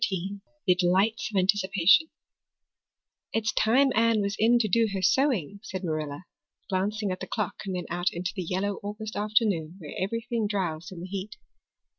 [0.65, 2.07] The Delights of Anticipation
[3.33, 6.23] IT'S time Anne was in to do her sewing," said Marilla,
[6.69, 10.91] glancing at the clock and then out into the yellow August afternoon where everything drowsed
[10.91, 11.35] in the heat.